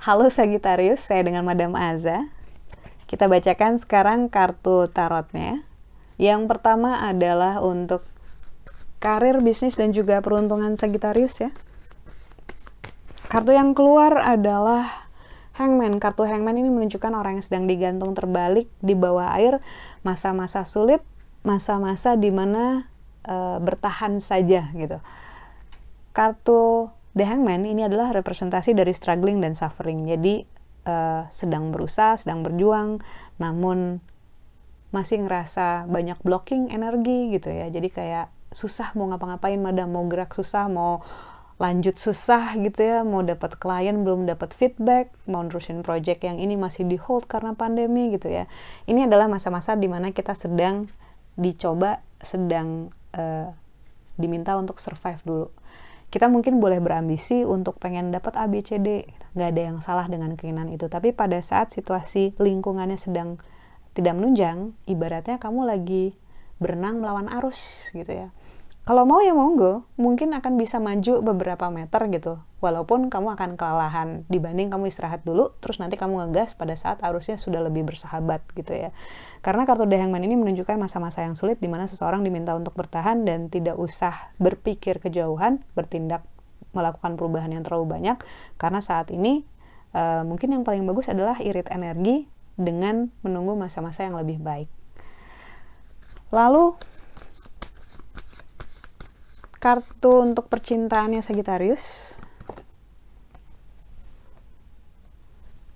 Halo 0.00 0.26
Sagittarius, 0.26 1.06
saya 1.06 1.22
dengan 1.22 1.46
Madam 1.46 1.78
Aza. 1.78 2.26
Kita 3.06 3.30
bacakan 3.30 3.78
sekarang 3.78 4.26
kartu 4.26 4.90
tarotnya. 4.90 5.62
Yang 6.18 6.50
pertama 6.50 7.06
adalah 7.06 7.62
untuk 7.62 8.02
karir, 8.98 9.38
bisnis, 9.38 9.78
dan 9.78 9.94
juga 9.94 10.18
peruntungan 10.18 10.74
Sagittarius 10.74 11.38
ya. 11.38 11.54
Kartu 13.30 13.54
yang 13.54 13.70
keluar 13.70 14.18
adalah 14.18 15.06
Hangman. 15.54 16.02
Kartu 16.02 16.26
Hangman 16.26 16.58
ini 16.58 16.74
menunjukkan 16.74 17.14
orang 17.14 17.38
yang 17.38 17.46
sedang 17.46 17.64
digantung 17.70 18.10
terbalik 18.16 18.66
di 18.82 18.98
bawah 18.98 19.30
air, 19.38 19.62
masa-masa 20.02 20.66
sulit, 20.66 21.06
masa-masa 21.40 22.14
di 22.20 22.28
mana 22.28 22.90
uh, 23.26 23.58
bertahan 23.60 24.20
saja 24.20 24.68
gitu. 24.76 25.00
Kartu 26.12 26.90
The 27.16 27.26
Hangman 27.26 27.66
ini 27.66 27.86
adalah 27.86 28.14
representasi 28.14 28.76
dari 28.76 28.94
struggling 28.94 29.42
dan 29.42 29.58
suffering. 29.58 30.06
Jadi 30.06 30.46
uh, 30.86 31.26
sedang 31.32 31.74
berusaha, 31.74 32.14
sedang 32.20 32.46
berjuang, 32.46 33.02
namun 33.42 33.98
masih 34.90 35.22
ngerasa 35.22 35.86
banyak 35.86 36.18
blocking 36.22 36.70
energi 36.70 37.34
gitu 37.34 37.50
ya. 37.50 37.70
Jadi 37.70 37.88
kayak 37.90 38.26
susah 38.50 38.94
mau 38.98 39.06
ngapa-ngapain, 39.10 39.58
madam 39.58 39.94
mau 39.94 40.04
gerak 40.10 40.34
susah, 40.34 40.66
mau 40.66 41.02
lanjut 41.60 41.94
susah 41.94 42.56
gitu 42.56 42.80
ya, 42.80 43.04
mau 43.04 43.20
dapat 43.22 43.60
klien 43.60 43.94
belum 44.00 44.24
dapat 44.24 44.50
feedback, 44.56 45.12
mau 45.28 45.44
nerusin 45.44 45.84
project 45.84 46.24
yang 46.24 46.40
ini 46.40 46.56
masih 46.56 46.88
di 46.88 46.96
hold 46.96 47.28
karena 47.28 47.54
pandemi 47.54 48.10
gitu 48.10 48.32
ya. 48.32 48.48
Ini 48.88 49.06
adalah 49.06 49.28
masa-masa 49.28 49.76
di 49.76 49.86
mana 49.86 50.10
kita 50.10 50.34
sedang 50.34 50.88
dicoba, 51.38 52.02
sedang 52.20 52.94
uh, 53.14 53.50
diminta 54.16 54.54
untuk 54.58 54.76
survive 54.78 55.22
dulu 55.24 55.46
kita 56.10 56.26
mungkin 56.26 56.58
boleh 56.58 56.82
berambisi 56.82 57.46
untuk 57.46 57.78
pengen 57.78 58.10
dapat 58.10 58.34
A, 58.34 58.50
B, 58.50 58.66
C, 58.66 58.82
D. 58.82 59.06
Nggak 59.38 59.48
ada 59.54 59.62
yang 59.62 59.78
salah 59.78 60.10
dengan 60.10 60.34
keinginan 60.34 60.66
itu. 60.66 60.90
Tapi 60.90 61.14
pada 61.14 61.38
saat 61.38 61.70
situasi 61.70 62.34
lingkungannya 62.34 62.98
sedang 62.98 63.38
tidak 63.94 64.18
menunjang, 64.18 64.74
ibaratnya 64.90 65.38
kamu 65.38 65.70
lagi 65.70 66.18
berenang 66.60 67.00
melawan 67.00 67.30
arus 67.40 67.88
gitu 67.96 68.10
ya 68.12 68.28
kalau 68.80 69.04
mau 69.04 69.20
ya 69.20 69.36
monggo 69.36 69.86
mungkin 70.00 70.32
akan 70.32 70.56
bisa 70.56 70.80
maju 70.80 71.20
beberapa 71.20 71.68
meter 71.68 72.00
gitu. 72.10 72.40
Walaupun 72.60 73.08
kamu 73.08 73.40
akan 73.40 73.50
kelelahan 73.56 74.28
dibanding 74.28 74.68
kamu 74.68 74.92
istirahat 74.92 75.24
dulu 75.24 75.52
terus 75.64 75.80
nanti 75.80 75.96
kamu 75.96 76.28
ngegas 76.28 76.52
pada 76.56 76.76
saat 76.76 77.00
arusnya 77.00 77.40
sudah 77.40 77.60
lebih 77.64 77.88
bersahabat 77.88 78.44
gitu 78.52 78.72
ya. 78.76 78.90
Karena 79.40 79.64
kartu 79.64 79.88
The 79.88 79.96
Hangman 79.96 80.24
ini 80.24 80.36
menunjukkan 80.36 80.76
masa-masa 80.76 81.24
yang 81.24 81.36
sulit 81.36 81.56
di 81.60 81.68
mana 81.68 81.88
seseorang 81.88 82.20
diminta 82.20 82.52
untuk 82.52 82.76
bertahan 82.76 83.24
dan 83.24 83.48
tidak 83.48 83.80
usah 83.80 84.32
berpikir 84.36 85.00
kejauhan 85.00 85.64
bertindak 85.72 86.24
melakukan 86.76 87.16
perubahan 87.16 87.52
yang 87.52 87.64
terlalu 87.64 87.96
banyak. 87.96 88.16
Karena 88.60 88.84
saat 88.84 89.08
ini 89.08 89.44
uh, 89.96 90.26
mungkin 90.26 90.52
yang 90.52 90.64
paling 90.64 90.84
bagus 90.84 91.08
adalah 91.08 91.38
irit 91.40 91.68
energi 91.72 92.28
dengan 92.60 93.08
menunggu 93.24 93.56
masa-masa 93.56 94.04
yang 94.04 94.20
lebih 94.20 94.36
baik. 94.40 94.68
Lalu 96.30 96.76
kartu 99.60 100.24
untuk 100.24 100.48
percintaannya 100.48 101.20
Sagittarius 101.20 102.16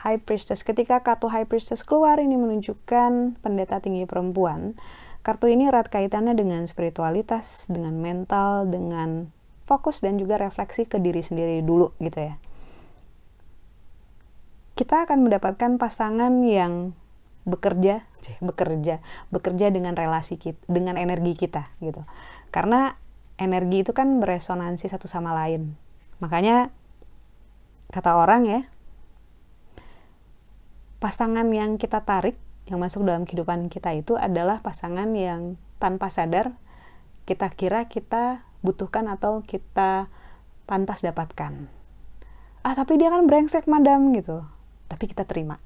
High 0.00 0.24
Priestess. 0.24 0.64
Ketika 0.64 1.04
kartu 1.04 1.28
High 1.28 1.44
Priestess 1.44 1.84
keluar 1.84 2.16
ini 2.16 2.40
menunjukkan 2.40 3.42
pendeta 3.44 3.84
tinggi 3.84 4.08
perempuan. 4.08 4.80
Kartu 5.20 5.50
ini 5.50 5.68
erat 5.68 5.92
kaitannya 5.92 6.32
dengan 6.38 6.64
spiritualitas, 6.64 7.68
dengan 7.68 7.98
mental, 8.00 8.70
dengan 8.70 9.28
fokus 9.66 10.00
dan 10.00 10.16
juga 10.16 10.38
refleksi 10.38 10.86
ke 10.86 11.02
diri 11.02 11.20
sendiri 11.20 11.60
dulu 11.60 11.92
gitu 11.98 12.32
ya. 12.32 12.34
Kita 14.78 15.04
akan 15.04 15.26
mendapatkan 15.26 15.76
pasangan 15.76 16.30
yang 16.46 16.94
bekerja, 17.42 18.06
bekerja, 18.38 19.02
bekerja 19.34 19.66
dengan 19.74 19.98
relasi 19.98 20.38
kita, 20.38 20.62
dengan 20.70 20.94
energi 20.94 21.34
kita 21.34 21.74
gitu. 21.82 22.06
Karena 22.54 22.94
energi 23.36 23.84
itu 23.84 23.92
kan 23.92 24.20
beresonansi 24.20 24.88
satu 24.88 25.08
sama 25.08 25.36
lain. 25.36 25.76
Makanya 26.20 26.72
kata 27.92 28.16
orang 28.16 28.42
ya, 28.48 28.60
pasangan 30.98 31.46
yang 31.52 31.76
kita 31.76 32.02
tarik 32.02 32.40
yang 32.66 32.82
masuk 32.82 33.06
dalam 33.06 33.28
kehidupan 33.28 33.70
kita 33.70 33.94
itu 33.94 34.18
adalah 34.18 34.58
pasangan 34.58 35.14
yang 35.14 35.54
tanpa 35.78 36.10
sadar 36.10 36.56
kita 37.26 37.50
kira 37.52 37.86
kita 37.86 38.46
butuhkan 38.62 39.06
atau 39.10 39.42
kita 39.42 40.10
pantas 40.66 41.02
dapatkan. 41.02 41.70
Ah, 42.66 42.74
tapi 42.74 42.98
dia 42.98 43.14
kan 43.14 43.30
brengsek, 43.30 43.70
madam 43.70 44.10
gitu. 44.10 44.42
Tapi 44.90 45.04
kita 45.06 45.22
terima. 45.22 45.62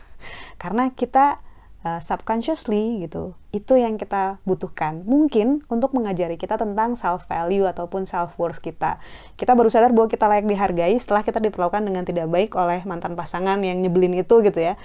Karena 0.62 0.88
kita 0.92 1.44
uh, 1.84 2.00
subconsciously 2.02 3.04
gitu 3.04 3.34
itu 3.48 3.80
yang 3.80 3.96
kita 3.96 4.38
butuhkan. 4.44 5.08
Mungkin 5.08 5.64
untuk 5.72 5.96
mengajari 5.96 6.36
kita 6.36 6.60
tentang 6.60 7.00
self 7.00 7.24
value 7.24 7.64
ataupun 7.64 8.04
self 8.04 8.36
worth 8.36 8.60
kita. 8.60 9.00
Kita 9.40 9.56
baru 9.56 9.72
sadar 9.72 9.96
bahwa 9.96 10.08
kita 10.10 10.28
layak 10.28 10.44
dihargai 10.44 10.94
setelah 11.00 11.24
kita 11.24 11.40
diperlakukan 11.40 11.80
dengan 11.80 12.04
tidak 12.04 12.28
baik 12.28 12.52
oleh 12.60 12.84
mantan 12.84 13.16
pasangan 13.16 13.56
yang 13.64 13.80
nyebelin 13.80 14.20
itu 14.20 14.44
gitu 14.44 14.60
ya 14.60 14.76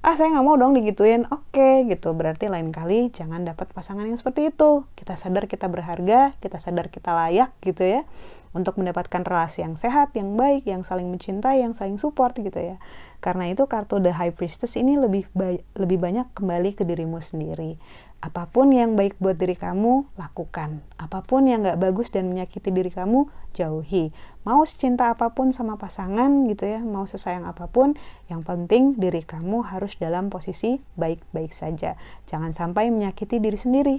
ah 0.00 0.16
saya 0.16 0.32
nggak 0.32 0.46
mau 0.48 0.56
dong 0.56 0.72
digituin. 0.72 1.28
Oke 1.28 1.60
okay, 1.60 1.74
gitu. 1.88 2.16
Berarti 2.16 2.48
lain 2.48 2.72
kali 2.72 3.12
jangan 3.12 3.44
dapat 3.44 3.68
pasangan 3.76 4.08
yang 4.08 4.16
seperti 4.16 4.48
itu. 4.48 4.88
Kita 4.96 5.12
sadar 5.12 5.44
kita 5.44 5.68
berharga 5.68 6.32
kita 6.40 6.56
sadar 6.56 6.88
kita 6.88 7.12
layak 7.12 7.52
gitu 7.60 7.84
ya 7.84 8.02
untuk 8.50 8.80
mendapatkan 8.82 9.22
relasi 9.22 9.62
yang 9.62 9.78
sehat 9.78 10.10
yang 10.18 10.34
baik 10.34 10.66
yang 10.66 10.82
saling 10.82 11.06
mencintai 11.06 11.62
yang 11.62 11.76
saling 11.76 12.00
support 12.00 12.32
gitu 12.40 12.56
ya. 12.56 12.76
Karena 13.20 13.52
itu 13.52 13.68
kartu 13.68 14.00
the 14.00 14.16
high 14.16 14.32
priestess 14.32 14.74
ini 14.80 14.96
lebih 14.96 15.28
ba 15.36 15.52
lebih 15.76 16.00
banyak 16.00 16.32
kembali 16.32 16.72
ke 16.72 16.88
dirimu 16.88 17.20
sendiri 17.20 17.76
Apa 18.20 18.52
pun 18.52 18.68
yang 18.68 19.00
baik 19.00 19.16
buat 19.16 19.40
diri 19.40 19.56
kamu, 19.56 20.12
lakukan. 20.20 20.84
Apa 21.00 21.24
pun 21.24 21.48
yang 21.48 21.64
gak 21.64 21.80
bagus 21.80 22.12
dan 22.12 22.28
menyakiti 22.28 22.68
diri 22.68 22.92
kamu, 22.92 23.32
jauhi. 23.56 24.12
Mau 24.44 24.60
secinta 24.68 25.08
apa 25.08 25.32
pun 25.32 25.56
sama 25.56 25.80
pasangan 25.80 26.44
gitu 26.52 26.68
ya, 26.68 26.84
mau 26.84 27.08
sesayang 27.08 27.48
apa 27.48 27.64
pun, 27.72 27.96
yang 28.28 28.44
penting 28.44 29.00
diri 29.00 29.24
kamu 29.24 29.64
harus 29.64 29.96
dalam 29.96 30.28
posisi 30.28 30.84
baik-baik 31.00 31.48
saja. 31.56 31.96
Jangan 32.28 32.52
sampai 32.52 32.92
menyakiti 32.92 33.40
diri 33.40 33.56
sendiri. 33.56 33.96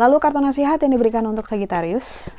Lalu 0.00 0.16
kartu 0.16 0.40
nasihat 0.40 0.80
yang 0.80 0.96
diberikan 0.96 1.24
untuk 1.28 1.44
Sagittarius, 1.44 2.32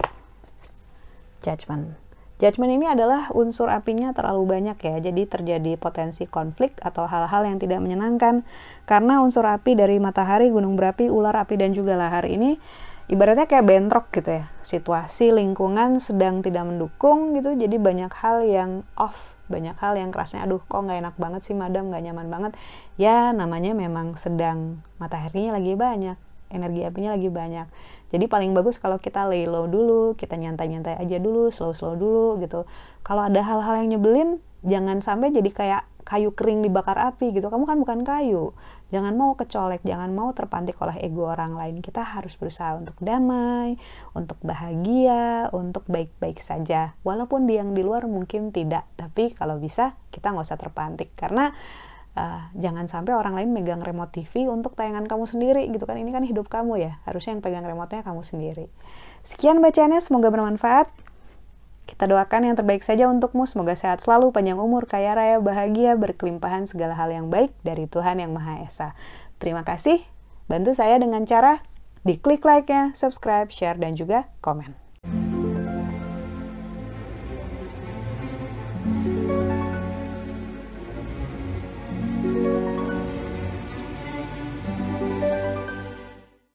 Judgment. 1.46 2.07
Judgment 2.38 2.70
ini 2.70 2.86
adalah 2.86 3.34
unsur 3.34 3.66
apinya 3.74 4.14
terlalu 4.14 4.46
banyak 4.46 4.78
ya, 4.78 4.96
jadi 5.10 5.26
terjadi 5.26 5.74
potensi 5.74 6.30
konflik 6.30 6.78
atau 6.86 7.10
hal-hal 7.10 7.50
yang 7.50 7.58
tidak 7.58 7.82
menyenangkan. 7.82 8.46
Karena 8.86 9.26
unsur 9.26 9.42
api 9.50 9.74
dari 9.74 9.98
matahari, 9.98 10.54
gunung 10.54 10.78
berapi, 10.78 11.10
ular 11.10 11.34
api, 11.34 11.58
dan 11.58 11.74
juga 11.74 11.98
lahar 11.98 12.30
ini 12.30 12.62
ibaratnya 13.10 13.50
kayak 13.50 13.66
bentrok 13.66 14.14
gitu 14.14 14.38
ya. 14.38 14.46
Situasi 14.62 15.34
lingkungan 15.34 15.98
sedang 15.98 16.46
tidak 16.46 16.70
mendukung 16.70 17.34
gitu, 17.34 17.58
jadi 17.58 17.74
banyak 17.82 18.14
hal 18.22 18.46
yang 18.46 18.86
off, 18.94 19.34
banyak 19.50 19.74
hal 19.82 19.98
yang 19.98 20.14
kerasnya, 20.14 20.46
aduh 20.46 20.62
kok 20.62 20.78
nggak 20.78 21.02
enak 21.02 21.16
banget 21.18 21.42
sih 21.42 21.58
madam, 21.58 21.90
nggak 21.90 22.06
nyaman 22.06 22.30
banget. 22.30 22.52
Ya 23.02 23.34
namanya 23.34 23.74
memang 23.74 24.14
sedang 24.14 24.86
mataharinya 25.02 25.58
lagi 25.58 25.74
banyak 25.74 26.27
energi 26.50 26.84
apinya 26.84 27.16
lagi 27.16 27.28
banyak. 27.32 27.68
Jadi 28.12 28.26
paling 28.28 28.52
bagus 28.56 28.80
kalau 28.80 28.98
kita 28.98 29.28
lay 29.28 29.48
low 29.48 29.68
dulu, 29.68 30.16
kita 30.16 30.40
nyantai-nyantai 30.40 30.98
aja 31.00 31.18
dulu, 31.20 31.52
slow-slow 31.52 31.96
dulu 32.00 32.40
gitu. 32.44 32.64
Kalau 33.04 33.28
ada 33.28 33.40
hal-hal 33.44 33.84
yang 33.84 33.98
nyebelin, 33.98 34.40
jangan 34.64 35.04
sampai 35.04 35.32
jadi 35.32 35.50
kayak 35.52 35.84
kayu 36.08 36.32
kering 36.32 36.64
dibakar 36.64 36.96
api 36.96 37.36
gitu. 37.36 37.52
Kamu 37.52 37.68
kan 37.68 37.84
bukan 37.84 38.08
kayu. 38.08 38.56
Jangan 38.96 39.12
mau 39.20 39.36
kecolek, 39.36 39.84
jangan 39.84 40.16
mau 40.16 40.32
terpantik 40.32 40.80
oleh 40.80 40.96
ego 41.04 41.28
orang 41.28 41.60
lain. 41.60 41.84
Kita 41.84 42.00
harus 42.00 42.40
berusaha 42.40 42.80
untuk 42.80 42.96
damai, 43.04 43.76
untuk 44.16 44.40
bahagia, 44.40 45.52
untuk 45.52 45.84
baik-baik 45.92 46.40
saja. 46.40 46.96
Walaupun 47.04 47.44
di 47.44 47.60
yang 47.60 47.76
di 47.76 47.84
luar 47.84 48.08
mungkin 48.08 48.56
tidak, 48.56 48.88
tapi 48.96 49.36
kalau 49.36 49.60
bisa 49.60 50.00
kita 50.16 50.32
nggak 50.32 50.48
usah 50.48 50.56
terpantik 50.56 51.12
karena 51.20 51.52
uh, 52.18 52.50
jangan 52.58 52.90
sampai 52.90 53.14
orang 53.14 53.38
lain 53.38 53.54
megang 53.54 53.86
remote 53.86 54.10
TV 54.10 54.50
untuk 54.50 54.74
tayangan 54.74 55.06
kamu 55.06 55.30
sendiri 55.30 55.64
gitu 55.70 55.86
kan? 55.86 56.02
Ini 56.02 56.10
kan 56.10 56.26
hidup 56.26 56.50
kamu 56.50 56.82
ya. 56.82 56.92
Harusnya 57.06 57.38
yang 57.38 57.46
pegang 57.46 57.64
remotenya 57.64 58.02
kamu 58.02 58.26
sendiri. 58.26 58.74
Sekian 59.22 59.62
bacaannya 59.62 60.02
semoga 60.02 60.34
bermanfaat. 60.34 60.90
Kita 61.88 62.04
doakan 62.10 62.52
yang 62.52 62.56
terbaik 62.58 62.84
saja 62.84 63.08
untukmu. 63.08 63.48
Semoga 63.48 63.78
sehat 63.78 64.04
selalu 64.04 64.34
panjang 64.36 64.60
umur 64.60 64.90
kaya 64.90 65.16
raya 65.16 65.38
bahagia 65.40 65.96
berkelimpahan 65.96 66.68
segala 66.68 66.98
hal 66.98 67.14
yang 67.14 67.30
baik 67.32 67.54
dari 67.64 67.88
Tuhan 67.88 68.20
yang 68.20 68.34
Maha 68.34 68.66
Esa. 68.66 68.98
Terima 69.40 69.64
kasih. 69.64 70.02
Bantu 70.52 70.76
saya 70.76 71.00
dengan 71.00 71.24
cara 71.24 71.64
diklik 72.04 72.44
like-nya 72.44 72.92
subscribe 72.98 73.54
share 73.54 73.78
dan 73.80 73.96
juga 73.96 74.28
komen. 74.44 74.76
thank 78.88 79.30
you 79.32 79.37